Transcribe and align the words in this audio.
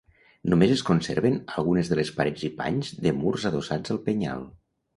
Només 0.53 0.71
es 0.75 0.81
conserven 0.87 1.37
algunes 1.63 1.91
de 1.93 1.99
les 2.01 2.11
parets 2.17 2.47
i 2.51 2.53
panys 2.63 2.91
de 3.07 3.15
murs 3.21 3.49
adossats 3.53 3.97
al 3.97 4.05
penyal. 4.11 4.45